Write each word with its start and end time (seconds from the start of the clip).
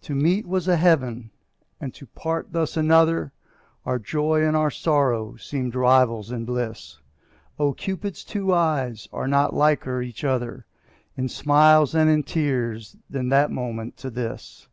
To 0.00 0.14
meet 0.14 0.46
was 0.46 0.66
a 0.66 0.78
heaven 0.78 1.30
and 1.78 1.92
to 1.92 2.06
part 2.06 2.54
thus 2.54 2.74
another, 2.74 3.32
Our 3.84 3.98
joy 3.98 4.42
and 4.42 4.56
our 4.56 4.70
sorrow 4.70 5.36
seemed 5.36 5.74
rivals 5.74 6.32
in 6.32 6.46
bliss; 6.46 6.96
Oh! 7.58 7.74
Cupid's 7.74 8.24
two 8.24 8.54
eyes 8.54 9.08
are 9.12 9.28
not 9.28 9.52
liker 9.52 10.00
each 10.00 10.24
other 10.24 10.64
In 11.18 11.28
smiles 11.28 11.94
and 11.94 12.08
in 12.08 12.22
tears 12.22 12.96
than 13.10 13.28
that 13.28 13.50
moment 13.50 13.98
to 13.98 14.08
this. 14.08 14.68